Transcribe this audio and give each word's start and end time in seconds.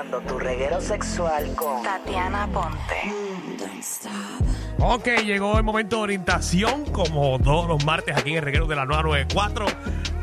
escuchando 0.00 0.20
tu 0.32 0.38
reguero 0.38 0.80
sexual 0.80 1.54
con 1.54 1.82
Tatiana 1.82 2.48
Ponte. 2.52 3.12
Ok, 4.78 5.06
llegó 5.24 5.58
el 5.58 5.64
momento 5.64 5.96
de 5.96 6.02
orientación, 6.02 6.86
como 6.86 7.38
todos 7.38 7.68
los 7.68 7.84
martes 7.84 8.16
aquí 8.16 8.30
en 8.30 8.36
el 8.38 8.42
reguero 8.44 8.66
de 8.66 8.76
la 8.76 8.86
994. 8.86 9.66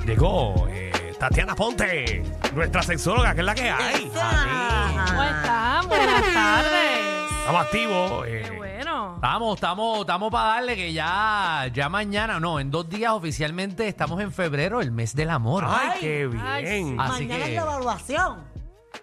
Llegó 0.06 0.68
eh, 0.70 0.92
Tatiana 1.20 1.54
Ponte, 1.56 2.24
nuestra 2.56 2.82
sexóloga, 2.82 3.34
que 3.36 3.42
es 3.42 3.46
la 3.46 3.54
que 3.56 3.70
hay. 3.70 4.10
¿Cómo 4.10 5.24
están? 5.24 5.88
Buenas 5.88 6.34
tardes. 6.34 7.32
Estamos 7.40 7.62
activos. 7.62 8.28
eh, 8.28 8.46
Qué 8.50 8.58
bueno. 8.58 9.16
Estamos, 9.16 9.56
estamos, 9.56 10.00
estamos 10.02 10.32
para 10.32 10.48
darle 10.56 10.76
que 10.76 10.92
ya, 10.94 11.70
ya 11.74 11.88
mañana, 11.90 12.40
no, 12.40 12.60
en 12.60 12.72
dos 12.72 12.90
días 12.90 13.12
oficialmente 13.12 13.88
estamos 13.88 14.20
en 14.22 14.32
febrero, 14.32 14.82
el 14.82 14.92
mes 14.92 15.16
del 15.16 15.30
amor. 15.30 15.66
Ay, 15.68 16.00
qué 16.00 16.30
ay, 16.44 16.64
bien. 16.64 16.88
sí. 16.90 16.96
Así 17.00 17.24
Mañana 17.28 17.46
que- 17.46 17.52
es 17.52 17.56
la 17.56 17.62
evaluación. 17.62 18.58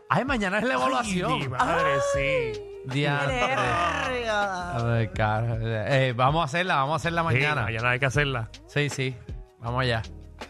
Ay, 0.09 0.25
mañana 0.25 0.59
es 0.59 0.65
la 0.65 0.75
Ay, 0.75 0.81
evaluación. 0.81 1.39
mi 1.39 1.49
madre, 1.49 1.91
sí. 2.15 2.61
Diantre. 2.87 3.41
A 3.55 4.83
ver, 4.85 5.13
cara, 5.13 5.57
eh, 5.61 6.13
vamos 6.15 6.43
a 6.43 6.45
hacerla, 6.45 6.77
vamos 6.77 6.93
a 6.93 6.97
hacerla 6.97 7.23
Sí, 7.23 7.27
mañana. 7.27 7.63
mañana 7.63 7.91
hay 7.91 7.99
que 7.99 8.07
hacerla. 8.07 8.51
Sí, 8.67 8.91
sí. 8.91 9.17
Vamos 9.61 9.81
allá. 9.83 10.03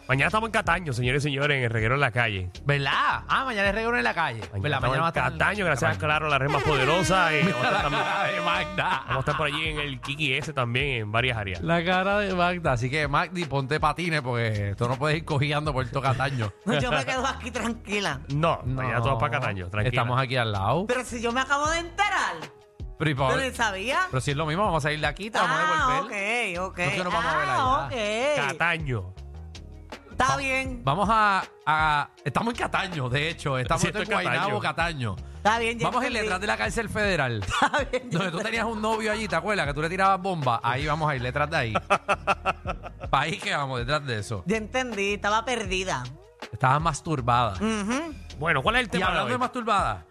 Mañana 0.07 0.27
estamos 0.27 0.47
en 0.49 0.51
Cataño, 0.51 0.93
señores 0.93 1.23
y 1.23 1.29
señores, 1.29 1.57
en 1.57 1.63
el 1.63 1.69
reguero 1.69 1.95
en 1.95 2.01
la 2.01 2.11
calle. 2.11 2.49
¿Verdad? 2.65 3.23
Ah, 3.27 3.43
mañana 3.45 3.69
es 3.69 3.75
regalo 3.75 3.97
en 3.97 4.03
la 4.03 4.13
calle. 4.13 4.39
Mañana, 4.51 4.59
¿Verdad? 4.61 4.77
estamos 4.77 4.97
va 4.97 5.01
a 5.01 5.01
en 5.01 5.07
estar 5.07 5.31
Cataño, 5.31 5.65
gracias 5.65 5.95
a 5.95 5.99
Claro, 5.99 6.27
la 6.29 6.37
red 6.37 6.49
más 6.49 6.63
poderosa. 6.63 7.33
y 7.33 7.41
vamos, 7.43 7.55
a 7.55 7.67
estar 7.67 7.81
también- 7.81 8.03
cara 8.03 8.23
de 8.31 8.41
Magda. 8.41 8.89
vamos 9.07 9.15
a 9.15 9.19
estar 9.19 9.37
por 9.37 9.47
allí 9.47 9.67
en 9.69 9.79
el 9.79 10.01
Kiki 10.01 10.33
S 10.33 10.53
también, 10.53 11.01
en 11.03 11.11
varias 11.11 11.37
áreas. 11.37 11.61
La 11.61 11.83
cara 11.83 12.19
de 12.19 12.33
Magda. 12.35 12.73
Así 12.73 12.89
que, 12.89 13.07
Magdi, 13.07 13.45
ponte 13.45 13.79
patines 13.79 14.21
porque 14.21 14.75
tú 14.77 14.87
no 14.87 14.95
puedes 14.97 15.17
ir 15.17 15.25
cogiendo 15.25 15.73
por 15.73 15.87
todo 15.89 16.01
Cataño. 16.03 16.51
Yo 16.81 16.91
me 16.91 17.05
quedo 17.05 17.25
aquí 17.25 17.49
tranquila. 17.51 18.19
No, 18.29 18.61
mañana 18.65 19.01
tú 19.01 19.09
vas 19.09 19.17
para 19.19 19.39
Cataño, 19.39 19.69
tranquila. 19.69 19.89
Estamos 20.01 20.19
aquí 20.21 20.35
al 20.35 20.51
lado. 20.51 20.85
Pero 20.87 21.03
si 21.03 21.21
yo 21.21 21.31
me 21.31 21.41
acabo 21.41 21.67
de 21.69 21.79
enterar, 21.79 22.35
Pero, 22.99 23.09
¿y 23.11 23.15
pa- 23.15 23.29
yo 23.31 23.37
ni 23.37 23.51
sabía. 23.51 24.01
pero 24.11 24.21
si 24.21 24.31
es 24.31 24.37
lo 24.37 24.45
mismo, 24.45 24.63
vamos 24.65 24.83
a 24.83 24.87
salir 24.87 24.99
de 24.99 25.07
aquí, 25.07 25.29
te 25.31 25.37
vamos 25.37 25.57
a 25.57 25.61
Ah, 25.61 25.93
devolver. 25.95 26.59
ok, 26.59 26.69
ok. 26.71 26.79
No, 26.79 26.91
que 26.91 27.03
nos 27.03 27.13
vamos 27.13 27.33
a 27.33 27.37
ver 27.37 27.47
ah, 27.49 27.85
ok. 28.45 28.47
Cataño. 28.51 29.13
Está 30.17 30.37
bien. 30.37 30.81
Vamos 30.83 31.09
a, 31.11 31.43
a- 31.65 32.09
Estamos 32.23 32.53
en 32.53 32.59
Cataño, 32.59 33.09
de 33.09 33.29
hecho. 33.29 33.57
Estamos 33.57 33.81
Sí, 33.81 33.89
en 33.93 33.97
es 34.01 34.09
Guaynabo, 34.09 34.59
Cataño. 34.61 35.15
Está 35.35 35.59
bien. 35.59 35.77
ya 35.77 35.87
Vamos 35.87 36.01
a 36.01 36.05
ir 36.05 36.11
entendí. 36.11 36.23
detrás 36.25 36.41
de 36.41 36.47
la 36.47 36.57
cárcel 36.57 36.89
federal. 36.89 37.43
Está 37.43 37.71
bien. 37.91 38.09
ya 38.09 38.17
Donde 38.19 38.31
tú 38.31 38.39
tenías 38.39 38.65
un 38.65 38.81
novio 38.81 39.11
allí, 39.11 39.27
¿te 39.27 39.35
acuerdas? 39.35 39.67
Que 39.67 39.73
tú 39.73 39.81
le 39.81 39.89
tirabas 39.89 40.21
bomba. 40.21 40.61
Ahí 40.63 40.85
vamos 40.87 41.09
a 41.09 41.15
ir, 41.15 41.21
detrás 41.21 41.49
de 41.49 41.57
ahí. 41.57 41.73
Para 43.09 43.23
ahí 43.23 43.37
que 43.37 43.53
vamos, 43.53 43.79
detrás 43.79 44.05
de 44.05 44.19
eso. 44.19 44.43
Ya 44.45 44.57
entendí, 44.57 45.13
estaba 45.15 45.43
perdida. 45.45 46.03
Estabas 46.51 46.81
masturbada. 46.81 47.55
Bueno, 48.39 48.61
¿cuál 48.63 48.75
es 48.75 48.81
el 48.83 48.87
Y 48.87 48.89
tema 48.91 49.07
hablando 49.07 49.25
de 49.25 49.29
de 49.31 49.35
hoy? 49.35 49.39
masturbada, 49.39 50.05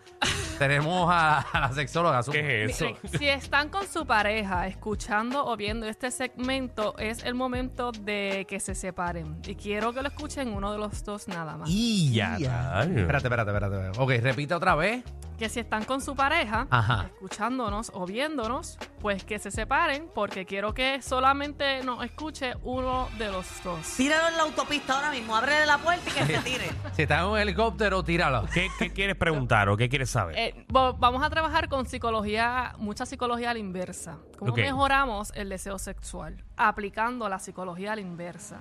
tenemos 0.58 1.08
a, 1.10 1.40
a 1.40 1.60
la 1.60 1.72
sexóloga. 1.72 2.20
¿Qué 2.30 2.64
es 2.64 2.80
eso? 2.80 2.96
Si 3.18 3.28
están 3.28 3.68
con 3.68 3.86
su 3.86 4.06
pareja 4.06 4.66
escuchando 4.66 5.44
o 5.46 5.56
viendo 5.56 5.86
este 5.86 6.10
segmento, 6.10 6.96
es 6.98 7.24
el 7.24 7.34
momento 7.34 7.92
de 7.92 8.46
que 8.48 8.60
se 8.60 8.74
separen. 8.74 9.40
Y 9.46 9.54
quiero 9.54 9.92
que 9.92 10.02
lo 10.02 10.08
escuchen 10.08 10.52
uno 10.52 10.72
de 10.72 10.78
los 10.78 11.04
dos 11.04 11.28
nada 11.28 11.56
más. 11.56 11.68
Y 11.70 12.12
ya, 12.12 12.36
espérate, 12.36 13.26
espérate, 13.28 13.50
espérate. 13.50 13.98
Ok, 13.98 14.10
repite 14.22 14.54
otra 14.54 14.74
vez. 14.74 15.04
Que 15.38 15.48
si 15.48 15.58
están 15.60 15.84
con 15.84 16.00
su 16.00 16.14
pareja 16.14 16.68
Ajá. 16.70 17.06
escuchándonos 17.12 17.90
o 17.92 18.06
viéndonos, 18.06 18.78
pues 19.00 19.24
que 19.24 19.40
se 19.40 19.50
separen 19.50 20.08
porque 20.14 20.46
quiero 20.46 20.72
que 20.74 21.02
solamente 21.02 21.82
nos 21.82 22.04
escuche 22.04 22.54
uno 22.62 23.08
de 23.18 23.32
los 23.32 23.44
dos. 23.64 23.84
Tíralo 23.96 24.28
en 24.28 24.36
la 24.36 24.44
autopista 24.44 24.94
ahora 24.94 25.10
mismo. 25.10 25.34
Ábrele 25.34 25.66
la 25.66 25.78
puerta 25.78 26.08
y 26.08 26.12
que 26.12 26.24
se 26.26 26.38
tire. 26.44 26.70
Si 26.94 27.02
estás 27.02 27.22
en 27.24 27.26
un 27.30 27.38
helicóptero, 27.38 28.04
tíralo. 28.04 28.46
¿Qué, 28.54 28.68
qué 28.78 28.92
quieres 28.92 29.16
preguntar 29.16 29.68
o 29.68 29.76
qué 29.76 29.88
quieres 29.88 30.08
saber? 30.10 30.38
Eh, 30.38 30.66
vamos 30.68 31.22
a 31.24 31.28
trabajar 31.30 31.68
con 31.68 31.84
psicología, 31.86 32.74
mucha 32.78 33.04
psicología 33.04 33.50
a 33.50 33.54
la 33.54 33.60
inversa. 33.60 34.18
¿Cómo 34.38 34.52
Ok. 34.52 34.58
mejoramos 34.58 35.32
el 35.34 35.48
deseo 35.48 35.80
sexual? 35.80 36.44
Aplicando 36.56 37.28
la 37.28 37.40
psicología 37.40 37.92
a 37.92 37.96
la 37.96 38.02
inversa. 38.02 38.58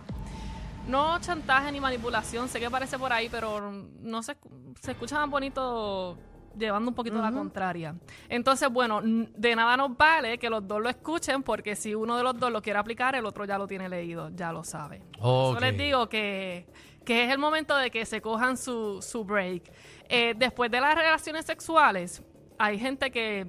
No 0.87 1.19
chantaje 1.19 1.71
ni 1.71 1.79
manipulación, 1.79 2.49
sé 2.49 2.59
que 2.59 2.69
parece 2.71 2.97
por 2.97 3.13
ahí, 3.13 3.29
pero 3.29 3.71
no 4.01 4.23
se, 4.23 4.35
se 4.81 4.91
escucha 4.91 5.17
más 5.19 5.29
bonito 5.29 6.17
llevando 6.57 6.89
un 6.89 6.95
poquito 6.95 7.17
la 7.21 7.31
contraria. 7.31 7.95
Entonces, 8.29 8.69
bueno, 8.69 9.01
de 9.03 9.55
nada 9.55 9.75
nos 9.77 9.95
vale 9.97 10.37
que 10.37 10.49
los 10.49 10.67
dos 10.67 10.81
lo 10.81 10.89
escuchen 10.89 11.43
porque 11.43 11.75
si 11.75 11.93
uno 11.95 12.17
de 12.17 12.23
los 12.23 12.37
dos 12.39 12.51
lo 12.51 12.61
quiere 12.61 12.79
aplicar, 12.79 13.15
el 13.15 13.25
otro 13.25 13.45
ya 13.45 13.57
lo 13.57 13.67
tiene 13.67 13.89
leído, 13.89 14.29
ya 14.35 14.51
lo 14.51 14.63
sabe. 14.63 15.01
Ok. 15.19 15.55
Yo 15.55 15.59
les 15.59 15.77
digo 15.77 16.09
que, 16.09 16.65
que 17.05 17.25
es 17.25 17.31
el 17.31 17.37
momento 17.37 17.75
de 17.77 17.89
que 17.91 18.05
se 18.05 18.21
cojan 18.21 18.57
su, 18.57 19.01
su 19.01 19.23
break. 19.25 19.63
Eh, 20.09 20.33
después 20.37 20.69
de 20.71 20.79
las 20.81 20.95
relaciones 20.95 21.45
sexuales, 21.45 22.21
hay 22.57 22.77
gente 22.79 23.09
que 23.11 23.47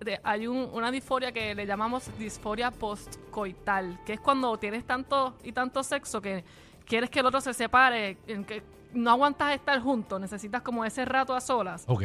de- 0.00 0.20
hay 0.24 0.48
un- 0.48 0.68
una 0.72 0.90
disforia 0.90 1.30
que 1.30 1.54
le 1.54 1.64
llamamos 1.64 2.10
disforia 2.18 2.72
postcoital, 2.72 4.00
que 4.04 4.14
es 4.14 4.20
cuando 4.20 4.56
tienes 4.58 4.84
tanto 4.84 5.36
y 5.44 5.52
tanto 5.52 5.82
sexo 5.82 6.20
que 6.20 6.44
quieres 6.84 7.08
que 7.10 7.20
el 7.20 7.26
otro 7.26 7.40
se 7.40 7.54
separe, 7.54 8.18
en 8.26 8.44
que 8.44 8.62
no 8.92 9.10
aguantas 9.10 9.54
estar 9.54 9.80
juntos, 9.80 10.20
necesitas 10.20 10.62
como 10.62 10.84
ese 10.84 11.04
rato 11.04 11.34
a 11.34 11.40
solas. 11.40 11.84
Ok. 11.86 12.02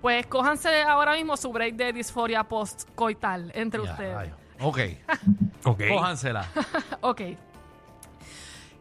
Pues 0.00 0.26
cójanse 0.26 0.82
ahora 0.82 1.14
mismo 1.14 1.36
su 1.36 1.52
break 1.52 1.74
de 1.76 1.92
disforia 1.92 2.44
postcoital 2.44 3.50
entre 3.54 3.84
Ya, 3.84 3.90
ustedes. 3.90 4.14
rayo. 4.14 4.34
Ok. 4.60 4.78
ok. 5.64 5.80
Cójansela. 5.88 6.46
Ok. 7.02 7.20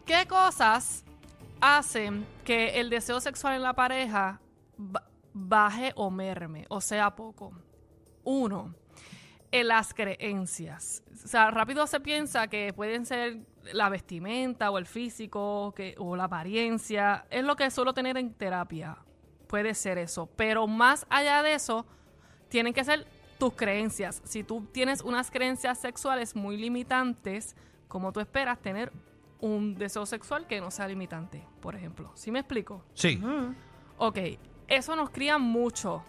¿Qué 0.06 0.26
cosas 0.28 1.04
hacen 1.62 2.26
que 2.44 2.80
el 2.80 2.90
deseo 2.90 3.20
sexual 3.22 3.56
en 3.56 3.62
la 3.64 3.74
pareja 3.74 4.40
ba- 4.78 5.04
baje 5.34 5.94
o 5.96 6.10
merme, 6.10 6.66
o 6.70 6.82
sea, 6.82 7.16
poco? 7.16 7.54
Uno, 8.24 8.74
en 9.52 9.68
las 9.68 9.94
creencias. 9.94 11.04
O 11.24 11.28
sea, 11.28 11.52
rápido 11.52 11.88
se 11.88 12.00
piensa 12.00 12.48
que 12.48 12.74
pueden 12.74 13.06
ser 13.06 13.40
la 13.74 13.90
vestimenta 13.90 14.72
o 14.72 14.78
el 14.78 14.86
físico 14.86 15.74
que, 15.76 15.96
o 15.98 16.16
la 16.16 16.26
apariencia. 16.26 17.26
Es 17.30 17.44
lo 17.44 17.56
que 17.56 17.70
suelo 17.72 17.94
tener 17.94 18.18
en 18.18 18.34
terapia. 18.34 18.98
Puede 19.48 19.74
ser 19.74 19.98
eso. 19.98 20.30
Pero 20.36 20.68
más 20.68 21.06
allá 21.10 21.44
de 21.44 21.54
eso, 21.54 21.86
tienen 22.50 22.74
que 22.74 22.84
ser 22.84 23.08
tus 23.38 23.54
creencias. 23.54 24.22
Si 24.26 24.44
tú 24.44 24.68
tienes 24.72 25.02
unas 25.02 25.32
creencias 25.32 25.80
sexuales 25.80 26.36
muy 26.36 26.58
limitantes, 26.58 27.56
como 27.88 28.12
tú 28.12 28.20
esperas 28.20 28.60
tener 28.60 28.92
un 29.40 29.76
deseo 29.76 30.06
sexual 30.06 30.46
que 30.48 30.60
no 30.60 30.70
sea 30.70 30.88
limitante, 30.88 31.46
por 31.62 31.76
ejemplo. 31.76 32.12
¿Sí 32.16 32.32
me 32.32 32.40
explico? 32.40 32.84
Sí. 32.94 33.22
Ok, 33.98 34.18
eso 34.68 34.96
nos 34.96 35.10
cría 35.10 35.38
mucho. 35.38 36.04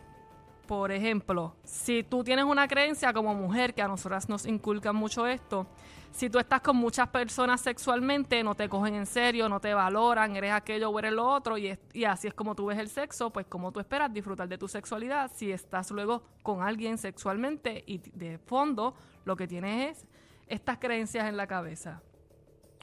Por 0.70 0.92
ejemplo, 0.92 1.56
si 1.64 2.04
tú 2.04 2.22
tienes 2.22 2.44
una 2.44 2.68
creencia 2.68 3.12
como 3.12 3.34
mujer, 3.34 3.74
que 3.74 3.82
a 3.82 3.88
nosotras 3.88 4.28
nos 4.28 4.46
inculcan 4.46 4.94
mucho 4.94 5.26
esto, 5.26 5.66
si 6.12 6.30
tú 6.30 6.38
estás 6.38 6.60
con 6.60 6.76
muchas 6.76 7.08
personas 7.08 7.60
sexualmente, 7.60 8.44
no 8.44 8.54
te 8.54 8.68
cogen 8.68 8.94
en 8.94 9.06
serio, 9.06 9.48
no 9.48 9.58
te 9.58 9.74
valoran, 9.74 10.36
eres 10.36 10.52
aquello 10.52 10.90
o 10.90 10.96
eres 11.00 11.12
lo 11.12 11.26
otro, 11.26 11.58
y, 11.58 11.66
es- 11.66 11.80
y 11.92 12.04
así 12.04 12.28
es 12.28 12.34
como 12.34 12.54
tú 12.54 12.66
ves 12.66 12.78
el 12.78 12.88
sexo, 12.88 13.30
pues 13.30 13.46
como 13.46 13.72
tú 13.72 13.80
esperas 13.80 14.12
disfrutar 14.12 14.46
de 14.46 14.58
tu 14.58 14.68
sexualidad, 14.68 15.28
si 15.34 15.50
estás 15.50 15.90
luego 15.90 16.22
con 16.44 16.62
alguien 16.62 16.98
sexualmente 16.98 17.82
y 17.88 17.98
de 17.98 18.38
fondo 18.38 18.94
lo 19.24 19.34
que 19.34 19.48
tienes 19.48 19.98
es 19.98 20.06
estas 20.46 20.78
creencias 20.78 21.26
en 21.28 21.36
la 21.36 21.48
cabeza. 21.48 22.00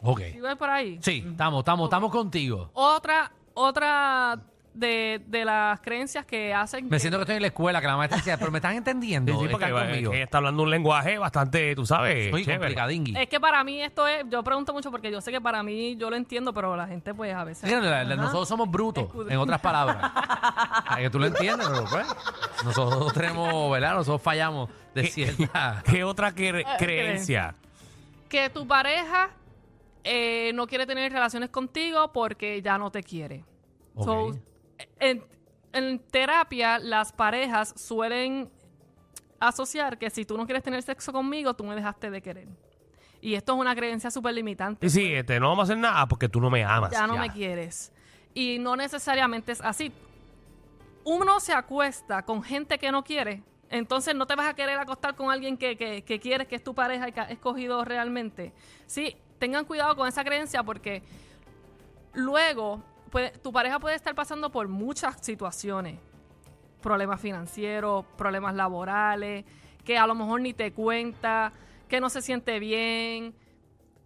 Ok. 0.04 0.20
¿Sí 0.34 0.42
ves 0.42 0.58
por 0.58 0.70
ahí? 0.70 1.00
Sí, 1.02 1.24
estamos, 1.26 1.60
estamos, 1.60 1.86
estamos 1.86 2.12
contigo. 2.12 2.70
Otra, 2.74 3.32
otra 3.54 4.42
de, 4.80 5.22
de 5.28 5.46
las 5.46 5.80
creencias 5.82 6.26
que 6.26 6.54
hacen 6.54 6.86
Me 6.86 6.92
que- 6.92 7.00
siento 7.00 7.18
que 7.18 7.24
estoy 7.24 7.36
en 7.38 7.42
la 7.42 7.48
escuela, 7.48 7.82
que 7.82 7.88
la 7.88 7.98
maestra 7.98 8.18
decía, 8.18 8.38
pero 8.38 8.52
me 8.52 8.58
están 8.60 8.76
entendiendo. 8.76 9.34
Sí, 9.34 9.40
sí, 9.46 9.48
porque 9.52 9.66
Están 9.66 9.84
eh, 9.84 9.88
conmigo. 9.92 10.14
ella 10.14 10.24
está 10.24 10.38
hablando 10.38 10.64
un 10.64 10.70
lenguaje 10.70 11.18
bastante, 11.18 11.76
tú 11.76 11.86
sabes, 11.86 12.32
chévere. 12.32 12.58
complicadingui. 12.60 13.16
Es 13.18 13.28
que 13.30 13.40
para 13.40 13.64
mí 13.64 13.82
esto 13.82 14.08
es, 14.08 14.26
yo 14.30 14.44
pregunto 14.44 14.74
mucho 14.74 14.92
porque 14.92 15.12
yo 15.12 15.20
sé 15.22 15.32
que 15.32 15.42
para 15.42 15.64
mí 15.64 15.96
yo 15.98 16.10
lo 16.10 16.16
entiendo, 16.16 16.54
pero 16.54 16.76
la 16.76 16.88
gente 16.88 17.14
pues 17.14 17.34
a 17.34 17.44
veces... 17.44 17.70
Sí, 17.70 17.76
la- 17.76 18.04
la- 18.04 18.16
nosotros 18.16 18.48
somos 18.48 18.70
brutos, 18.70 19.08
en 19.30 19.38
otras 19.38 19.60
palabras. 19.62 19.98
Ay, 20.88 21.04
que 21.06 21.10
tú 21.10 21.20
lo 21.20 21.26
entiendes, 21.28 21.68
pero 21.68 21.86
pues. 21.90 22.08
Nosotros 22.64 23.14
tenemos, 23.14 23.72
¿verdad? 23.72 23.96
Nosotros 23.96 24.22
fallamos 24.22 24.70
de 24.94 25.04
¿Qué- 25.04 25.08
cierta. 25.12 25.84
¿Qué 25.90 26.04
otra 26.04 26.34
cre- 26.34 26.66
creencia? 26.78 27.56
Que 28.30 28.50
tu 28.50 28.68
pareja 28.68 29.30
eh, 30.04 30.52
no 30.54 30.68
quiere 30.68 30.86
tener 30.86 31.12
relaciones 31.12 31.50
contigo 31.50 32.12
porque 32.12 32.62
ya 32.62 32.78
no 32.78 32.92
te 32.92 33.04
quiere. 33.04 33.44
Ok. 33.96 34.06
So, 34.06 34.40
en, 35.00 35.24
en 35.74 36.00
terapia 36.00 36.80
las 36.80 37.12
parejas 37.12 37.74
suelen 37.78 38.50
asociar 39.40 39.98
que 39.98 40.10
si 40.10 40.26
tú 40.26 40.38
no 40.38 40.46
quieres 40.46 40.64
tener 40.64 40.82
sexo 40.82 41.14
conmigo, 41.14 41.54
tú 41.54 41.64
me 41.64 41.76
dejaste 41.76 42.10
de 42.10 42.22
querer. 42.22 42.48
Y 43.22 43.36
esto 43.36 43.54
es 43.54 43.60
una 43.60 43.76
creencia 43.76 44.12
súper 44.12 44.34
limitante. 44.34 44.86
Y 44.86 44.90
sí, 44.90 45.14
este, 45.14 45.40
no 45.40 45.50
vamos 45.50 45.64
a 45.64 45.74
hacer 45.74 45.78
nada 45.78 46.08
porque 46.08 46.30
tú 46.30 46.40
no 46.40 46.50
me 46.50 46.64
amas. 46.64 46.92
ya 46.92 47.08
no 47.08 47.18
me 47.18 47.30
quieres. 47.30 47.92
Y 48.34 48.60
no 48.60 48.76
necesariamente 48.76 49.52
es 49.52 49.62
así. 49.62 49.92
Uno 51.04 51.40
se 51.40 51.54
acuesta 51.54 52.24
con 52.24 52.44
gente 52.44 52.78
que 52.78 52.92
no 52.92 53.04
quiere, 53.04 53.42
entonces 53.70 54.14
no 54.14 54.28
te 54.28 54.36
vas 54.36 54.48
a 54.48 54.54
querer 54.54 54.78
acostar 54.78 55.16
con 55.16 55.32
alguien 55.32 55.58
que, 55.58 55.78
que, 55.78 56.04
que 56.04 56.20
quieres, 56.20 56.48
que 56.48 56.56
es 56.56 56.64
tu 56.64 56.76
pareja 56.76 57.08
y 57.08 57.12
que 57.12 57.20
has 57.22 57.32
escogido 57.32 57.84
realmente. 57.86 58.54
Sí, 58.86 59.16
tengan 59.40 59.66
cuidado 59.66 59.96
con 59.96 60.08
esa 60.08 60.24
creencia 60.24 60.64
porque 60.64 61.04
luego 62.14 62.84
puede- 63.10 63.32
tu 63.32 63.52
pareja 63.52 63.80
puede 63.80 63.96
estar 63.96 64.14
pasando 64.16 64.52
por 64.52 64.68
muchas 64.68 65.18
situaciones. 65.22 66.00
problemas 66.82 67.20
financieros, 67.20 68.06
problemas 68.18 68.54
laborales, 68.56 69.44
que 69.84 69.98
a 69.98 70.06
lo 70.08 70.14
mejor 70.16 70.40
ni 70.42 70.54
te 70.54 70.72
cuenta, 70.72 71.52
que 71.90 72.00
no 72.00 72.10
se 72.10 72.22
siente 72.22 72.60
bien. 72.60 73.34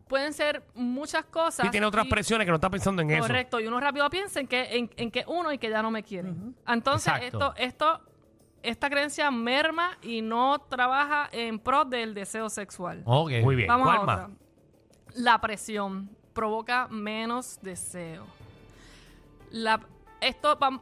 Pueden 0.07 0.33
ser 0.33 0.63
muchas 0.73 1.25
cosas. 1.25 1.65
Y 1.67 1.69
tiene 1.69 1.85
otras 1.85 2.05
y- 2.05 2.09
presiones 2.09 2.45
que 2.45 2.49
no 2.49 2.55
está 2.55 2.69
pensando 2.69 3.01
en 3.01 3.11
eso. 3.11 3.21
Correcto, 3.21 3.59
y 3.59 3.67
uno 3.67 3.79
rápido 3.79 4.09
piensa 4.09 4.39
en 4.39 4.47
que, 4.47 4.77
en, 4.77 4.89
en 4.95 5.11
que 5.11 5.25
uno 5.27 5.51
y 5.51 5.57
que 5.57 5.69
ya 5.69 5.81
no 5.83 5.91
me 5.91 6.01
quieren. 6.01 6.55
Entonces, 6.65 7.13
Exacto. 7.13 7.53
esto, 7.55 7.97
esto, 7.97 8.01
esta 8.63 8.89
creencia 8.89 9.29
merma 9.31 9.97
y 10.01 10.21
no 10.21 10.59
trabaja 10.59 11.29
en 11.33 11.59
pro 11.59 11.85
del 11.85 12.13
deseo 12.13 12.49
sexual. 12.49 13.03
Ok. 13.05 13.31
Muy 13.43 13.55
bien. 13.55 13.67
Vamos 13.67 13.87
¿Cuál 13.89 13.99
a 13.99 14.03
más? 14.03 14.19
otra. 14.21 14.35
La 15.15 15.39
presión 15.41 16.09
provoca 16.33 16.87
menos 16.89 17.59
deseo. 17.61 18.25
La, 19.51 19.79
esto, 20.19 20.57
vam- 20.59 20.81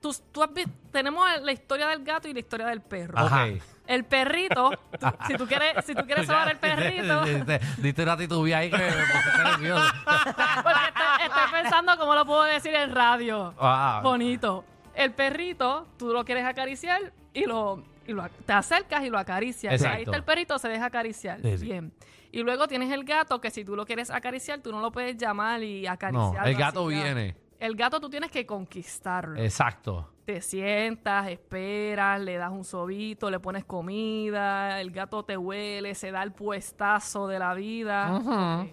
tú, 0.00 0.14
tú 0.32 0.42
has 0.42 0.52
vi- 0.52 0.66
tenemos 0.92 1.26
la 1.42 1.52
historia 1.52 1.88
del 1.88 2.04
gato 2.04 2.28
y 2.28 2.32
la 2.32 2.40
historia 2.40 2.66
del 2.66 2.80
perro. 2.80 3.18
Ajá. 3.18 3.46
El 3.86 4.04
perrito, 4.04 4.70
tú- 4.98 5.06
si 5.28 5.34
tú 5.36 5.46
quieres, 5.46 5.84
si 5.84 5.94
tú 5.94 6.04
quieres 6.06 6.26
sobar 6.26 6.48
el 6.50 6.56
perrito, 6.58 7.24
Diste- 7.24 7.60
Diste 7.78 8.02
una 8.02 8.16
titubía 8.16 8.58
ahí 8.58 8.70
que 8.70 8.76
me 8.76 8.84
pusiste 8.90 9.42
nervioso. 9.44 9.92
porque 10.04 10.80
estoy, 10.88 11.26
estoy 11.26 11.62
pensando 11.62 11.96
cómo 11.96 12.14
lo 12.14 12.26
puedo 12.26 12.42
decir 12.44 12.74
en 12.74 12.94
radio. 12.94 13.54
Ah, 13.58 14.00
Bonito. 14.02 14.64
El 14.94 15.12
perrito, 15.12 15.86
tú 15.98 16.12
lo 16.12 16.24
quieres 16.24 16.44
acariciar 16.46 17.12
y 17.34 17.44
lo, 17.44 17.82
y 18.06 18.12
lo 18.12 18.26
te 18.46 18.52
acercas 18.54 19.04
y 19.04 19.10
lo 19.10 19.18
acaricias. 19.18 19.74
Exacto. 19.74 19.96
Ahí 19.96 20.02
está 20.04 20.16
el 20.16 20.24
perrito, 20.24 20.58
se 20.58 20.68
deja 20.68 20.86
acariciar. 20.86 21.40
Sí, 21.42 21.58
sí. 21.58 21.64
Bien. 21.66 21.92
Y 22.32 22.42
luego 22.42 22.66
tienes 22.66 22.90
el 22.92 23.04
gato 23.04 23.40
que 23.40 23.50
si 23.50 23.62
tú 23.64 23.76
lo 23.76 23.84
quieres 23.86 24.10
acariciar, 24.10 24.60
tú 24.60 24.72
no 24.72 24.80
lo 24.80 24.90
puedes 24.90 25.16
llamar 25.18 25.62
y 25.62 25.82
no, 25.82 25.92
acariciar. 25.92 26.48
el 26.48 26.54
gato 26.56 26.86
viene. 26.86 27.36
El 27.58 27.74
gato 27.76 28.00
tú 28.00 28.08
tienes 28.10 28.30
que 28.30 28.44
conquistarlo. 28.46 29.40
Exacto. 29.40 30.10
Te 30.26 30.40
sientas, 30.40 31.28
esperas, 31.28 32.20
le 32.20 32.36
das 32.36 32.50
un 32.50 32.64
sobito, 32.64 33.30
le 33.30 33.38
pones 33.40 33.64
comida, 33.64 34.80
el 34.80 34.90
gato 34.90 35.22
te 35.24 35.36
huele, 35.36 35.94
se 35.94 36.10
da 36.10 36.22
el 36.22 36.32
puestazo 36.32 37.28
de 37.28 37.38
la 37.38 37.54
vida. 37.54 38.66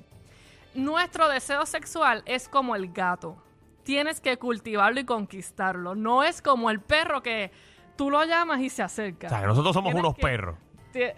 Nuestro 0.73 1.29
deseo 1.29 1.65
sexual 1.65 2.23
es 2.25 2.49
como 2.49 2.75
el 2.75 2.91
gato. 2.91 3.37
Tienes 3.83 4.19
que 4.21 4.37
cultivarlo 4.37 4.99
y 4.99 5.05
conquistarlo. 5.05 5.93
No 5.93 6.23
es 6.23 6.41
como 6.41 6.69
el 6.71 6.79
perro 6.79 7.21
que 7.21 7.51
tú 7.95 8.09
lo 8.09 8.23
llamas 8.25 8.59
y 8.61 8.69
se 8.69 8.81
acerca. 8.81 9.27
O 9.27 9.29
sea, 9.29 9.41
que 9.41 9.47
nosotros 9.47 9.73
somos 9.73 9.89
Tienes 9.91 10.03
unos 10.03 10.15
que- 10.15 10.21
perros. 10.21 10.57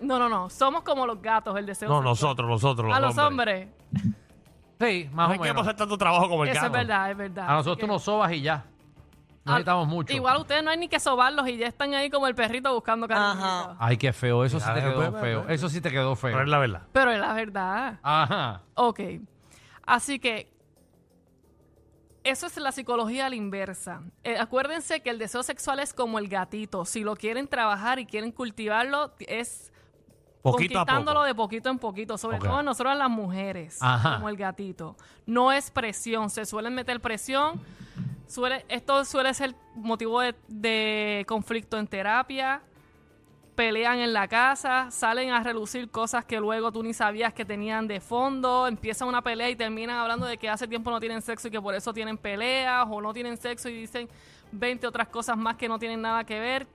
No, 0.00 0.16
no, 0.20 0.28
no. 0.28 0.48
Somos 0.48 0.82
como 0.82 1.06
los 1.06 1.20
gatos, 1.20 1.56
el 1.58 1.66
deseo 1.66 1.88
No, 1.88 1.96
sexual. 1.96 2.10
nosotros, 2.12 2.48
nosotros, 2.48 2.86
los 2.88 2.96
A 2.96 3.00
los 3.00 3.18
hombres. 3.18 3.68
Sí, 4.80 5.08
más 5.12 5.26
No 5.26 5.30
o 5.30 5.32
hay 5.32 5.38
que 5.40 5.48
menos. 5.48 5.62
hacer 5.62 5.76
tanto 5.76 5.98
trabajo 5.98 6.28
como 6.28 6.44
el 6.44 6.50
Eso 6.50 6.60
gato. 6.60 6.66
es 6.66 6.72
verdad, 6.72 7.10
es 7.10 7.16
verdad. 7.16 7.48
A 7.48 7.52
nosotros 7.54 7.78
tú 7.78 7.86
nos 7.86 8.02
sobas 8.02 8.30
y 8.32 8.42
ya. 8.42 8.64
No 9.44 9.52
Ah, 9.54 9.56
necesitamos 9.56 9.88
mucho. 9.88 10.12
Igual 10.12 10.36
ustedes 10.38 10.62
no 10.62 10.70
hay 10.70 10.76
ni 10.76 10.88
que 10.88 11.00
sobarlos 11.00 11.48
y 11.48 11.56
ya 11.56 11.66
están 11.66 11.94
ahí 11.94 12.10
como 12.10 12.26
el 12.26 12.34
perrito 12.34 12.72
buscando 12.74 13.08
cariñito. 13.08 13.44
Ajá. 13.46 13.76
Ay, 13.78 13.96
qué 13.96 14.12
feo. 14.12 14.44
Eso 14.44 14.60
sí 14.60 14.66
te 14.74 14.80
quedó 14.80 15.10
pues, 15.10 15.22
feo. 15.22 15.42
pues. 15.44 15.54
Eso 15.54 15.68
sí 15.70 15.80
te 15.80 15.90
quedó 15.90 16.14
Pero 16.16 16.34
feo. 16.36 16.42
es 16.42 16.48
la 16.48 16.58
verdad. 16.58 16.82
Pero 16.92 17.10
es 17.12 17.18
la 17.18 17.32
verdad. 17.32 17.98
Ajá. 18.02 18.62
Ok. 18.74 19.00
Así 19.86 20.18
que 20.18 20.50
eso 22.24 22.46
es 22.46 22.56
la 22.58 22.72
psicología 22.72 23.26
a 23.26 23.30
la 23.30 23.36
inversa. 23.36 24.02
Eh, 24.22 24.36
acuérdense 24.38 25.00
que 25.00 25.08
el 25.10 25.18
deseo 25.18 25.42
sexual 25.42 25.80
es 25.80 25.94
como 25.94 26.18
el 26.18 26.28
gatito. 26.28 26.84
Si 26.84 27.02
lo 27.02 27.16
quieren 27.16 27.48
trabajar 27.48 27.98
y 27.98 28.04
quieren 28.06 28.32
cultivarlo, 28.32 29.14
es 29.20 29.72
Poquito 30.42 30.78
a 30.78 30.82
conquistándolo 30.82 31.20
poco. 31.20 31.26
de 31.26 31.34
poquito 31.34 31.68
en 31.70 31.78
poquito, 31.78 32.16
sobre 32.18 32.36
Ok. 32.36 32.44
todo 32.44 32.62
nosotros 32.62 32.96
las 32.96 33.10
mujeres, 33.10 33.78
Ajá. 33.80 34.14
como 34.16 34.28
el 34.28 34.36
gatito. 34.36 34.96
No 35.26 35.52
es 35.52 35.70
presión, 35.70 36.30
se 36.30 36.46
suelen 36.46 36.74
meter 36.74 37.00
presión. 37.00 37.60
Suele, 38.28 38.64
esto 38.68 39.04
suele 39.04 39.32
ser 39.34 39.54
motivo 39.74 40.20
de, 40.20 40.34
de 40.48 41.24
conflicto 41.26 41.78
en 41.78 41.86
terapia. 41.86 42.60
Pelean 43.54 43.98
en 43.98 44.12
la 44.12 44.28
casa, 44.28 44.88
salen 44.92 45.30
a 45.32 45.42
relucir 45.42 45.90
cosas 45.90 46.24
que 46.24 46.38
luego 46.38 46.70
tú 46.70 46.84
ni 46.84 46.94
sabías 46.94 47.32
que 47.32 47.44
tenían 47.44 47.88
de 47.88 48.00
fondo. 48.00 48.68
Empiezan 48.68 49.08
una 49.08 49.20
pelea 49.22 49.50
y 49.50 49.56
terminan 49.56 49.96
hablando 49.98 50.26
de 50.26 50.38
que 50.38 50.48
hace 50.48 50.68
tiempo 50.68 50.90
no 50.92 51.00
tienen 51.00 51.20
sexo 51.22 51.48
y 51.48 51.50
que 51.50 51.60
por 51.60 51.74
eso 51.74 51.92
tienen 51.92 52.16
peleas, 52.16 52.86
o 52.88 53.00
no 53.00 53.12
tienen 53.12 53.36
sexo 53.36 53.68
y 53.68 53.72
dicen 53.80 54.08
20 54.52 54.86
otras 54.86 55.08
cosas 55.08 55.36
más 55.36 55.56
que 55.56 55.68
no 55.68 55.76
tienen 55.80 56.00
nada 56.00 56.22
que 56.22 56.38
ver. 56.38 56.68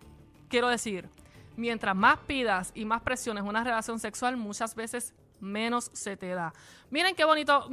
Quiero 0.50 0.68
decir, 0.68 1.08
mientras 1.56 1.96
más 1.96 2.18
pidas 2.20 2.72
y 2.76 2.86
más 2.86 3.02
presiones 3.02 3.44
una 3.44 3.64
relación 3.64 4.00
sexual, 4.00 4.38
muchas 4.38 4.76
veces 4.76 5.14
menos 5.40 5.90
se 5.94 6.16
te 6.18 6.30
da. 6.30 6.54
Miren 6.90 7.16
qué 7.16 7.26
bonito, 7.26 7.70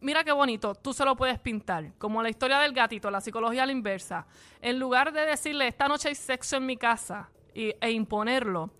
mira 0.00 0.22
qué 0.24 0.32
bonito, 0.32 0.74
tú 0.74 0.92
se 0.92 1.04
lo 1.04 1.16
puedes 1.16 1.38
pintar, 1.38 1.92
como 1.98 2.22
la 2.22 2.28
historia 2.30 2.58
del 2.60 2.72
gatito, 2.72 3.10
la 3.10 3.20
psicología 3.20 3.64
a 3.64 3.66
la 3.66 3.72
inversa. 3.72 4.26
En 4.60 4.78
lugar 4.78 5.12
de 5.12 5.26
decirle, 5.26 5.66
esta 5.68 5.88
noche 5.88 6.08
hay 6.08 6.14
sexo 6.14 6.56
en 6.56 6.66
mi 6.66 6.76
casa 6.76 7.28
y- 7.54 7.74
e 7.80 7.90
imponerlo, 7.90 8.70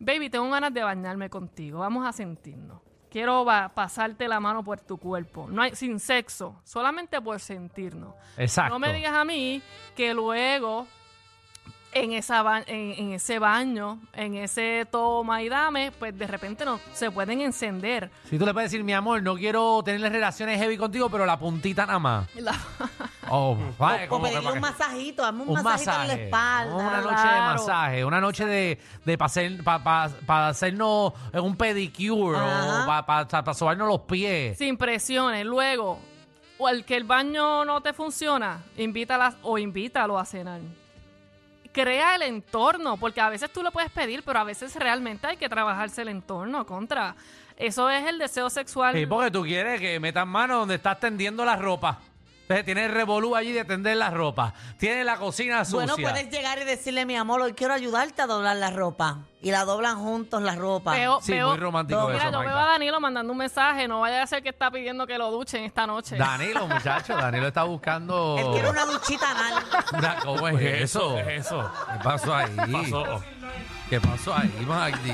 baby, 0.00 0.28
tengo 0.30 0.50
ganas 0.50 0.72
de 0.74 0.82
bañarme 0.82 1.30
contigo, 1.30 1.78
vamos 1.80 2.06
a 2.06 2.12
sentirnos. 2.12 2.80
Quiero 3.10 3.46
pasarte 3.74 4.28
la 4.28 4.38
mano 4.38 4.62
por 4.62 4.80
tu 4.80 4.98
cuerpo. 4.98 5.46
No 5.48 5.62
hay 5.62 5.74
sin 5.74 5.98
sexo, 5.98 6.60
solamente 6.62 7.18
por 7.22 7.40
sentirnos. 7.40 8.12
Exacto. 8.36 8.74
No 8.74 8.78
me 8.78 8.92
digas 8.92 9.14
a 9.14 9.24
mí 9.24 9.62
que 9.96 10.12
luego 10.12 10.86
en, 11.92 12.12
esa 12.12 12.42
ba- 12.42 12.62
en, 12.66 12.92
en 12.92 13.12
ese 13.12 13.38
baño, 13.38 13.98
en 14.12 14.34
ese 14.34 14.86
toma 14.90 15.42
y 15.42 15.48
dame, 15.48 15.90
pues 15.98 16.16
de 16.18 16.26
repente 16.26 16.64
no 16.64 16.78
se 16.92 17.10
pueden 17.10 17.40
encender. 17.40 18.10
Si 18.28 18.38
tú 18.38 18.44
le 18.46 18.52
puedes 18.52 18.70
decir, 18.70 18.84
mi 18.84 18.92
amor, 18.92 19.22
no 19.22 19.34
quiero 19.36 19.82
tener 19.84 20.00
relaciones 20.12 20.58
heavy 20.60 20.76
contigo, 20.76 21.08
pero 21.10 21.24
la 21.26 21.38
puntita 21.38 21.86
nada 21.86 21.98
más. 21.98 22.34
La- 22.36 22.54
Oh, 23.30 23.58
vale, 23.78 24.06
O 24.08 24.22
pedirle 24.22 24.52
un 24.52 24.60
masajito, 24.60 25.22
hazme 25.22 25.42
un, 25.42 25.48
un 25.50 25.54
masajito 25.62 25.90
masaje. 25.90 26.12
en 26.12 26.18
la 26.18 26.24
espalda. 26.24 26.74
Una 26.76 27.00
noche 27.02 27.28
de 27.34 27.40
masaje, 27.40 28.04
una 28.06 28.20
noche 28.22 28.46
de, 28.46 28.78
de 29.04 29.18
para 29.18 30.48
hacernos 30.48 31.12
un 31.34 31.54
pedicure 31.56 32.38
Ajá. 32.38 32.84
o 33.02 33.04
para 33.04 33.52
sobarnos 33.54 33.86
los 33.86 34.00
pies. 34.02 34.56
sin 34.56 34.78
presiones. 34.78 35.44
Luego, 35.44 35.98
o 36.56 36.68
el 36.70 36.86
que 36.86 36.96
el 36.96 37.04
baño 37.04 37.66
no 37.66 37.82
te 37.82 37.92
funciona, 37.92 38.62
invítala 38.78 39.34
o 39.42 39.58
invítalo 39.58 40.18
a 40.18 40.24
cenar. 40.24 40.60
Crea 41.72 42.16
el 42.16 42.22
entorno, 42.22 42.96
porque 42.96 43.20
a 43.20 43.28
veces 43.28 43.52
tú 43.52 43.62
lo 43.62 43.70
puedes 43.70 43.90
pedir, 43.90 44.22
pero 44.24 44.40
a 44.40 44.44
veces 44.44 44.74
realmente 44.76 45.26
hay 45.26 45.36
que 45.36 45.48
trabajarse 45.48 46.02
el 46.02 46.08
entorno 46.08 46.66
contra. 46.66 47.14
Eso 47.56 47.90
es 47.90 48.06
el 48.06 48.18
deseo 48.18 48.48
sexual. 48.50 48.94
Sí, 48.94 49.06
porque 49.06 49.30
tú 49.30 49.42
quieres 49.42 49.80
que 49.80 49.98
metan 49.98 50.28
mano 50.28 50.58
donde 50.60 50.76
estás 50.76 50.98
tendiendo 51.00 51.44
la 51.44 51.56
ropa. 51.56 51.98
Entonces 52.48 52.64
tienes 52.64 52.86
el 52.86 52.94
revolú 52.94 53.36
allí 53.36 53.52
de 53.52 53.62
tender 53.66 53.94
la 53.98 54.08
ropa. 54.08 54.54
Tienes 54.78 55.04
la 55.04 55.18
cocina 55.18 55.66
sucia. 55.66 55.80
Bueno, 55.94 55.96
puedes 55.96 56.30
llegar 56.30 56.58
y 56.58 56.64
decirle, 56.64 57.04
mi 57.04 57.14
amor, 57.14 57.42
hoy 57.42 57.52
quiero 57.52 57.74
ayudarte 57.74 58.22
a 58.22 58.26
doblar 58.26 58.56
la 58.56 58.70
ropa. 58.70 59.18
Y 59.42 59.50
la 59.50 59.66
doblan 59.66 59.98
juntos 59.98 60.40
la 60.40 60.56
ropa. 60.56 60.92
Veo- 60.94 61.20
Sí, 61.20 61.32
veo- 61.32 61.50
muy 61.50 61.58
romántico 61.58 62.00
No, 62.00 62.06
Mira, 62.08 62.18
eso, 62.20 62.32
yo 62.32 62.38
Magda. 62.38 62.50
veo 62.54 62.58
a 62.58 62.68
Danilo 62.72 63.00
mandando 63.00 63.32
un 63.32 63.38
mensaje, 63.38 63.86
no 63.86 64.00
vaya 64.00 64.22
a 64.22 64.26
ser 64.26 64.42
que 64.42 64.48
está 64.48 64.70
pidiendo 64.70 65.06
que 65.06 65.18
lo 65.18 65.30
duchen 65.30 65.62
esta 65.64 65.86
noche. 65.86 66.16
Danilo, 66.16 66.66
muchacho, 66.66 67.14
Danilo 67.16 67.48
está 67.48 67.64
buscando... 67.64 68.36
Él 68.38 68.46
quiere 68.52 68.70
una 68.70 68.86
duchita 68.86 69.30
anal. 69.30 69.64
Una- 69.92 70.16
¿Cómo 70.20 70.48
es 70.48 70.82
eso? 70.84 71.16
¿Qué 71.16 71.36
es 71.36 71.46
eso? 71.46 71.70
¿Qué 71.92 71.98
pasó 72.02 72.34
ahí? 72.34 72.56
¿Qué 72.56 72.72
pasó? 72.72 73.22
¿Qué 73.90 74.00
pasó 74.00 74.34
ahí, 74.34 74.64
Magdi? 74.66 75.12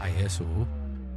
Ay, 0.00 0.12
Jesús. 0.18 0.46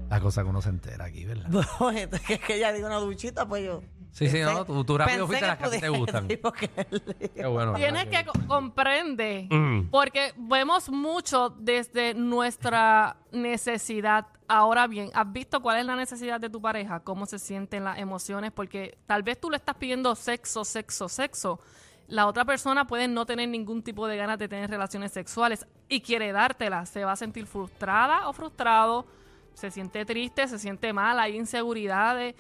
La 0.10 0.20
cosa 0.22 0.42
que 0.44 0.48
uno 0.50 0.62
se 0.62 0.70
entera 0.70 1.06
aquí, 1.06 1.26
¿verdad? 1.26 1.50
Es 2.14 2.22
que, 2.22 2.40
que 2.40 2.56
ella 2.56 2.72
diga 2.72 2.88
una 2.88 2.98
duchita, 2.98 3.46
pues 3.46 3.66
yo. 3.66 3.82
Sí, 4.18 4.30
sí, 4.30 4.40
no, 4.42 4.66
tú- 4.66 4.84
tú 4.84 4.98
rápido 4.98 5.28
fuiste 5.28 5.46
a 5.46 5.50
las 5.50 5.58
que 5.60 5.66
a 5.66 5.70
ti 5.70 5.80
te 5.80 5.90
gustan. 5.90 6.28
Qué 6.28 7.46
bueno. 7.46 7.74
Tienes 7.76 8.06
que 8.08 8.26
co- 8.26 8.34
comprende, 8.48 9.48
Mm. 9.50 9.90
porque 9.92 10.34
vemos 10.38 10.90
mucho 10.90 11.50
desde 11.60 12.14
nuestra 12.16 13.18
necesidad. 13.32 14.26
Ahora 14.48 14.88
bien, 14.88 15.12
¿has 15.14 15.32
visto 15.32 15.62
cuál 15.62 15.78
es 15.80 15.86
la 15.86 15.96
necesidad 15.96 16.40
de 16.40 16.50
tu 16.50 16.60
pareja? 16.62 17.02
¿Cómo 17.02 17.26
se 17.26 17.38
sienten 17.38 17.84
las 17.84 18.00
emociones? 18.00 18.52
Porque 18.52 18.98
tal 19.06 19.22
vez 19.22 19.40
tú 19.40 19.50
le 19.52 19.58
estás 19.58 19.76
pidiendo 19.76 20.16
sexo, 20.16 20.66
sexo, 20.66 21.08
sexo. 21.10 21.60
La 22.08 22.26
otra 22.26 22.46
persona 22.46 22.88
puede 22.88 23.08
no 23.08 23.26
tener 23.26 23.50
ningún 23.50 23.84
tipo 23.84 24.08
de 24.08 24.16
ganas 24.18 24.40
de 24.40 24.48
tener 24.48 24.70
relaciones 24.70 25.12
sexuales 25.12 25.68
y 25.90 26.02
quiere 26.02 26.32
dártela. 26.32 26.86
Se 26.86 27.04
va 27.04 27.12
a 27.12 27.16
sentir 27.18 27.46
frustrada 27.46 28.30
o 28.30 28.34
frustrado, 28.34 29.06
se 29.54 29.70
siente 29.70 30.06
triste, 30.06 30.48
se 30.48 30.58
siente 30.58 30.94
mal, 30.94 31.20
hay 31.20 31.36
inseguridades 31.36 32.34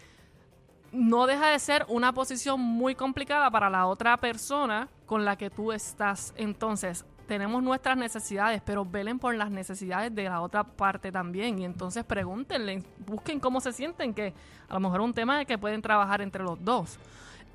no 0.92 1.28
deja 1.28 1.50
de 1.50 1.60
ser 1.60 1.86
una 1.90 2.14
posición 2.14 2.60
muy 2.60 2.96
complicada 2.96 3.50
para 3.52 3.70
la 3.70 3.88
otra 3.88 4.18
persona 4.18 4.90
con 5.06 5.26
la 5.26 5.38
que 5.38 5.50
tú 5.50 5.72
estás. 5.72 6.34
Entonces, 6.38 7.06
tenemos 7.28 7.62
nuestras 7.62 7.98
necesidades, 7.98 8.62
pero 8.66 8.86
velen 8.86 9.20
por 9.20 9.36
las 9.36 9.52
necesidades 9.52 10.16
de 10.16 10.24
la 10.24 10.42
otra 10.42 10.64
parte 10.64 11.12
también. 11.12 11.60
Y 11.60 11.66
entonces 11.66 12.04
pregúntenle, 12.04 12.84
busquen 13.06 13.40
cómo 13.40 13.60
se 13.60 13.74
sienten, 13.74 14.14
que 14.14 14.34
a 14.68 14.74
lo 14.74 14.80
mejor 14.80 15.02
un 15.02 15.14
tema 15.14 15.44
que 15.46 15.58
pueden 15.58 15.82
trabajar 15.82 16.22
entre 16.22 16.44
los 16.44 16.64
dos. 16.64 16.98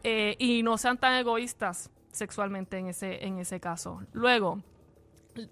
Eh, 0.05 0.37
y 0.39 0.63
no 0.63 0.77
sean 0.79 0.99
tan 0.99 1.15
egoístas 1.15 1.91
sexualmente 2.11 2.79
en 2.79 2.89
ese, 2.89 3.25
en 3.25 3.39
ese 3.39 3.59
caso. 3.61 4.03
Luego, 4.13 4.61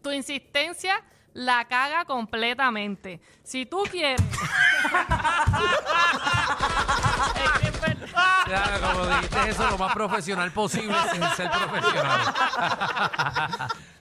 tu 0.02 0.10
insistencia 0.10 1.02
la 1.34 1.64
caga 1.66 2.04
completamente. 2.04 3.20
Si 3.42 3.66
tú 3.66 3.82
quieres... 3.90 4.20
Es 7.34 7.50
que 7.60 7.68
es 7.68 7.80
verdad. 7.80 8.44
Claro, 8.44 8.80
como 8.80 9.06
dijiste 9.06 9.50
eso 9.50 9.70
lo 9.70 9.78
más 9.78 9.92
profesional 9.94 10.50
posible 10.52 10.96
sin 11.12 11.22
ser 11.36 11.50
profesional. 11.50 12.34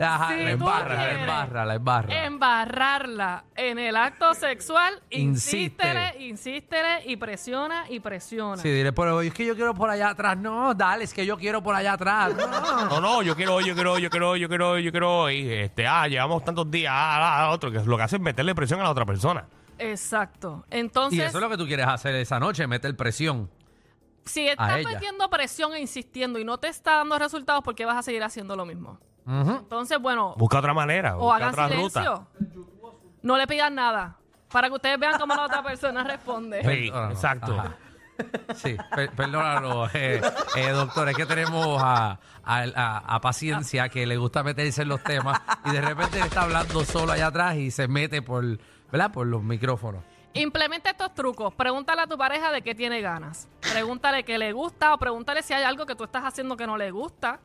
Ajá, 0.00 0.28
Si 0.28 0.42
la 0.44 0.50
tú 0.50 0.52
embarra, 0.54 0.88
la 0.94 1.00
quieres 1.00 1.20
embarra, 1.20 1.64
la 1.64 1.74
embarra. 1.74 2.24
embarrarla 2.26 3.44
en 3.56 3.78
el 3.78 3.96
acto 3.96 4.34
sexual, 4.34 5.02
insístele, 5.10 6.14
insístele 6.24 7.02
y 7.06 7.16
presiona 7.16 7.84
y 7.90 8.00
presiona. 8.00 8.56
Sí, 8.60 8.68
dile, 8.70 8.92
pero 8.92 9.20
es 9.20 9.32
que 9.34 9.44
yo 9.46 9.54
quiero 9.54 9.74
por 9.74 9.90
allá 9.90 10.10
atrás. 10.10 10.36
No, 10.36 10.74
dale, 10.74 11.04
es 11.04 11.12
que 11.14 11.26
yo 11.26 11.36
quiero 11.36 11.62
por 11.62 11.74
allá 11.74 11.94
atrás. 11.94 12.34
No. 12.34 12.44
No, 12.94 13.00
no, 13.00 13.22
yo 13.22 13.34
quiero 13.34 13.54
hoy, 13.56 13.64
yo 13.66 13.74
quiero 13.74 13.92
hoy, 13.94 14.02
yo 14.02 14.10
quiero 14.10 14.30
hoy, 14.30 14.40
yo 14.40 14.48
quiero 14.48 14.70
hoy, 14.70 14.82
yo 14.82 14.90
quiero 14.90 15.18
hoy. 15.20 15.50
Este, 15.52 15.86
ah, 15.86 16.06
llevamos 16.06 16.44
tantos 16.44 16.70
días, 16.70 16.92
ah, 16.94 17.16
ah, 17.16 17.44
ah, 17.46 17.50
otro, 17.50 17.70
que 17.70 17.80
lo 17.80 17.96
que 17.96 18.02
hace 18.02 18.16
es 18.16 18.22
meterle 18.22 18.54
presión 18.54 18.80
a 18.80 18.84
la 18.84 18.90
otra 18.90 19.04
persona. 19.06 19.46
Exacto. 19.78 20.64
Entonces, 20.70 21.18
Y 21.18 21.22
eso 21.22 21.38
es 21.38 21.42
lo 21.42 21.50
que 21.50 21.56
tú 21.56 21.66
quieres 21.66 21.86
hacer 21.86 22.14
esa 22.16 22.38
noche, 22.38 22.66
meter 22.66 22.94
presión. 22.96 23.50
si 24.24 24.48
estás 24.48 24.78
ella. 24.78 24.88
metiendo 24.88 25.28
presión 25.30 25.72
e 25.74 25.80
insistiendo 25.80 26.38
y 26.38 26.44
no 26.44 26.58
te 26.58 26.68
está 26.68 26.96
dando 26.98 27.18
resultados, 27.18 27.62
¿por 27.64 27.74
qué 27.74 27.84
vas 27.84 27.96
a 27.96 28.02
seguir 28.02 28.22
haciendo 28.22 28.54
lo 28.56 28.64
mismo? 28.64 28.98
Ujú. 29.26 29.50
Entonces, 29.56 29.98
bueno, 30.00 30.34
Busca 30.36 30.58
otra 30.58 30.74
manera, 30.74 31.16
o 31.16 31.20
busca 31.20 31.36
hagan 31.36 31.48
otra 31.50 31.68
silencio. 31.68 32.26
No 33.22 33.36
le 33.38 33.46
pidan 33.46 33.74
nada. 33.74 34.16
Para 34.50 34.68
que 34.68 34.74
ustedes 34.74 34.98
vean 34.98 35.18
cómo 35.18 35.34
la 35.34 35.44
otra 35.46 35.62
persona 35.62 36.04
responde. 36.04 36.60
Sí, 36.60 36.88
Perdónalo. 36.90 37.12
exacto. 37.12 37.52
Ajá. 37.58 37.76
Sí, 38.54 38.76
per- 38.94 39.10
perdónalo, 39.10 39.88
eh, 39.92 40.20
eh, 40.54 40.68
doctor. 40.70 41.08
Es 41.08 41.16
que 41.16 41.26
tenemos 41.26 41.82
a, 41.82 42.12
a, 42.44 42.58
a- 42.76 42.98
a 43.16 43.20
paciencia 43.20 43.88
que 43.88 44.06
le 44.06 44.16
gusta 44.16 44.44
meterse 44.44 44.82
en 44.82 44.88
los 44.88 45.02
temas 45.02 45.40
y 45.64 45.70
de 45.70 45.80
repente 45.80 46.18
él 46.20 46.26
está 46.26 46.42
hablando 46.42 46.84
solo 46.84 47.10
allá 47.12 47.26
atrás 47.28 47.56
y 47.56 47.72
se 47.72 47.88
mete 47.88 48.22
por, 48.22 48.44
¿verdad? 48.92 49.10
por 49.10 49.26
los 49.26 49.42
micrófonos. 49.42 50.04
Implementa 50.34 50.90
estos 50.90 51.12
trucos. 51.14 51.52
Pregúntale 51.54 52.02
a 52.02 52.06
tu 52.06 52.16
pareja 52.16 52.52
de 52.52 52.62
qué 52.62 52.74
tiene 52.76 53.00
ganas. 53.00 53.48
Pregúntale 53.72 54.22
qué 54.24 54.38
le 54.38 54.52
gusta 54.52 54.94
o 54.94 54.98
pregúntale 54.98 55.42
si 55.42 55.52
hay 55.54 55.64
algo 55.64 55.84
que 55.86 55.96
tú 55.96 56.04
estás 56.04 56.22
haciendo 56.24 56.56
que 56.56 56.66
no 56.68 56.76
le 56.76 56.90
gusta. 56.92 57.40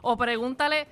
O 0.00 0.16
pregúntale 0.16 0.86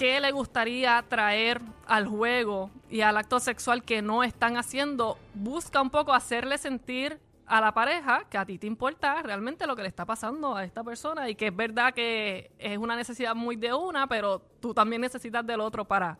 qué 0.00 0.18
le 0.18 0.32
gustaría 0.32 1.04
traer 1.06 1.60
al 1.86 2.06
juego 2.08 2.70
y 2.88 3.02
al 3.02 3.18
acto 3.18 3.38
sexual 3.38 3.84
que 3.84 4.00
no 4.00 4.24
están 4.24 4.56
haciendo. 4.56 5.18
Busca 5.34 5.82
un 5.82 5.90
poco 5.90 6.14
hacerle 6.14 6.56
sentir 6.56 7.20
a 7.44 7.60
la 7.60 7.74
pareja 7.74 8.24
que 8.30 8.38
a 8.38 8.46
ti 8.46 8.56
te 8.56 8.66
importa 8.66 9.20
realmente 9.22 9.66
lo 9.66 9.76
que 9.76 9.82
le 9.82 9.88
está 9.88 10.06
pasando 10.06 10.56
a 10.56 10.64
esta 10.64 10.82
persona 10.82 11.28
y 11.28 11.34
que 11.34 11.48
es 11.48 11.54
verdad 11.54 11.92
que 11.92 12.50
es 12.58 12.78
una 12.78 12.96
necesidad 12.96 13.34
muy 13.34 13.56
de 13.56 13.74
una, 13.74 14.06
pero 14.06 14.40
tú 14.58 14.72
también 14.72 15.02
necesitas 15.02 15.46
del 15.46 15.60
otro 15.60 15.84
para, 15.84 16.16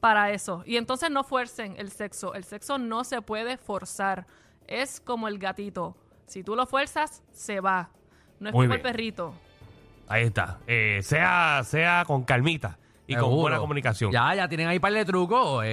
para 0.00 0.30
eso. 0.30 0.62
Y 0.64 0.78
entonces 0.78 1.10
no 1.10 1.22
fuercen 1.22 1.74
el 1.76 1.90
sexo. 1.90 2.32
El 2.32 2.44
sexo 2.44 2.78
no 2.78 3.04
se 3.04 3.20
puede 3.20 3.58
forzar. 3.58 4.26
Es 4.66 5.00
como 5.00 5.28
el 5.28 5.38
gatito. 5.38 5.98
Si 6.24 6.42
tú 6.42 6.56
lo 6.56 6.64
fuerzas, 6.64 7.22
se 7.32 7.60
va. 7.60 7.90
No 8.40 8.48
es 8.48 8.54
Muy 8.54 8.64
como 8.64 8.76
el 8.76 8.80
perrito. 8.80 9.34
Ahí 10.08 10.24
está. 10.24 10.60
Eh, 10.66 11.00
sea, 11.02 11.60
sea 11.62 12.04
con 12.06 12.24
calmita 12.24 12.78
y 13.08 13.16
con 13.16 13.34
buena 13.34 13.58
comunicación. 13.58 14.12
Ya, 14.12 14.34
ya 14.34 14.48
tienen 14.48 14.68
ahí 14.68 14.78
par 14.78 14.92
de 14.92 15.04
trucos. 15.04 15.64
Eh, 15.64 15.68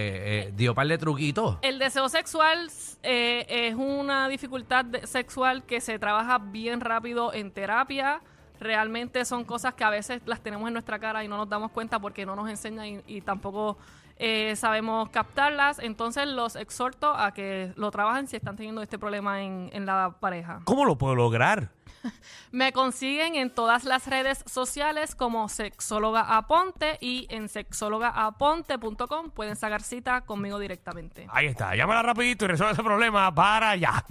eh, 0.48 0.54
dio 0.56 0.74
par 0.74 0.88
de 0.88 0.98
truquitos. 0.98 1.58
El 1.62 1.78
deseo 1.80 2.08
sexual 2.08 2.72
eh, 3.04 3.46
es 3.50 3.76
una 3.76 4.30
dificultad 4.30 4.86
sexual 5.04 5.64
que 5.64 5.82
se 5.82 6.00
trabaja 6.00 6.38
bien 6.40 6.80
rápido 6.80 7.34
en 7.34 7.52
terapia. 7.52 8.22
Realmente 8.60 9.26
son 9.26 9.44
cosas 9.44 9.74
que 9.74 9.84
a 9.84 9.90
veces 9.90 10.22
las 10.26 10.40
tenemos 10.40 10.66
en 10.68 10.74
nuestra 10.74 10.98
cara 10.98 11.26
y 11.26 11.28
no 11.28 11.36
nos 11.36 11.50
damos 11.50 11.72
cuenta 11.72 12.00
porque 12.00 12.26
no 12.26 12.38
nos 12.38 12.50
enseñan 12.50 12.86
y, 12.86 13.02
y 13.06 13.22
tampoco 13.22 13.78
eh, 14.18 14.56
sabemos 14.56 15.10
captarlas. 15.10 15.80
Entonces 15.80 16.28
los 16.28 16.56
exhorto 16.56 17.14
a 17.14 17.34
que 17.34 17.74
lo 17.76 17.92
trabajen 17.92 18.28
si 18.28 18.36
están 18.36 18.56
teniendo 18.56 18.82
este 18.82 18.98
problema 19.00 19.42
en, 19.42 19.70
en 19.74 19.86
la 19.86 20.16
pareja. 20.20 20.62
¿Cómo 20.66 20.86
lo 20.86 20.98
puedo 20.98 21.16
lograr? 21.16 21.72
Me 22.52 22.72
consiguen 22.72 23.36
en 23.36 23.50
todas 23.50 23.84
las 23.84 24.08
redes 24.08 24.44
sociales 24.46 25.16
como 25.16 25.50
Sexóloga 25.50 26.38
Aponte 26.38 26.98
y 27.02 27.28
en 27.30 27.50
sexólogaaponte.com 27.50 29.32
pueden 29.32 29.56
sacar 29.56 29.82
cita 29.82 30.22
conmigo 30.22 30.60
directamente. 30.60 31.28
Ahí 31.30 31.48
está. 31.48 31.76
Llámala 31.76 32.04
rapidito 32.04 32.46
y 32.46 32.50
resuelve 32.50 32.74
ese 32.74 32.84
problema 32.84 33.34
para 33.34 33.72
allá. 33.72 34.04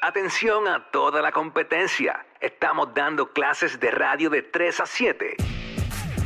Atención 0.00 0.68
a 0.68 0.90
toda 0.90 1.22
la 1.22 1.32
competencia. 1.32 2.26
Estamos 2.38 2.92
dando 2.94 3.32
clases 3.32 3.80
de 3.80 3.90
radio 3.90 4.28
de 4.28 4.42
3 4.42 4.80
a 4.80 4.86
7. 4.86 5.53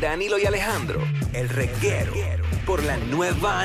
Danilo 0.00 0.38
y 0.38 0.46
Alejandro, 0.46 1.00
el 1.32 1.48
reguero, 1.48 2.12
por 2.64 2.84
la 2.84 2.96
nueva 2.96 3.62